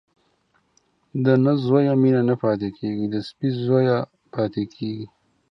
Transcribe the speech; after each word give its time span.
د 1.25 1.25
نه 1.43 1.53
زويه 1.63 1.93
مينه 2.01 2.21
نه 2.29 2.35
پاتېږي، 2.41 2.91
د 3.13 3.15
سپي 3.27 3.49
زويه 3.65 3.97
پاتېږي. 4.33 4.95